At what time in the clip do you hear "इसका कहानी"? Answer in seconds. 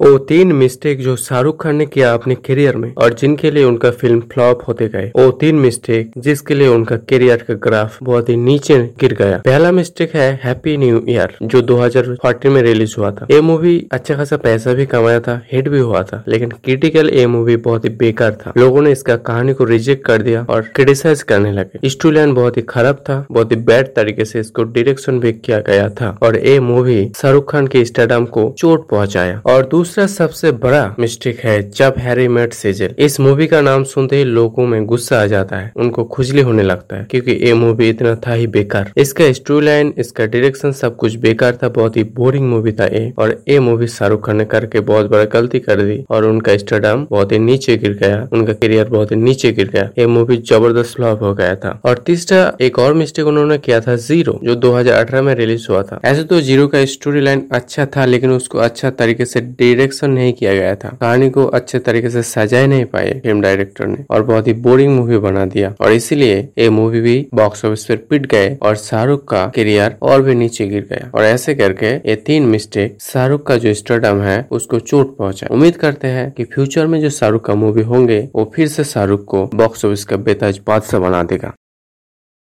18.92-19.52